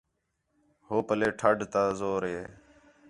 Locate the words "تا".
1.73-1.83